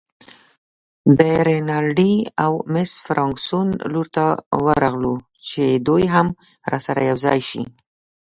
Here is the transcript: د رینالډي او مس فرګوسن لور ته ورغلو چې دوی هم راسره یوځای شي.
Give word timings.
د 1.19 1.19
رینالډي 1.47 2.15
او 2.43 2.53
مس 2.73 2.91
فرګوسن 3.05 3.67
لور 3.93 4.07
ته 4.15 4.25
ورغلو 4.65 5.15
چې 5.49 5.63
دوی 5.87 6.03
هم 6.13 6.27
راسره 6.71 7.01
یوځای 7.09 7.39
شي. 7.49 7.63